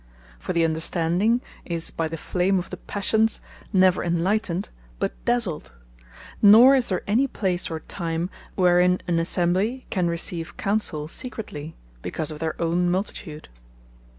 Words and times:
For 0.39 0.51
the 0.53 0.65
Understanding 0.65 1.41
is 1.63 1.91
by 1.91 2.07
the 2.07 2.17
flame 2.17 2.57
of 2.57 2.71
the 2.71 2.77
Passions, 2.77 3.39
never 3.71 4.03
enlightned, 4.03 4.69
but 4.97 5.11
dazled: 5.25 5.73
Nor 6.41 6.73
is 6.73 6.89
there 6.89 7.03
any 7.05 7.27
place, 7.27 7.69
or 7.69 7.79
time, 7.79 8.31
wherein 8.55 9.01
an 9.07 9.19
Assemblie 9.19 9.85
can 9.91 10.07
receive 10.07 10.57
Counsell 10.57 11.03
with 11.03 11.11
secrecie, 11.11 11.75
because 12.01 12.31
of 12.31 12.39
their 12.39 12.59
owne 12.59 12.89
Multitude. 12.89 13.47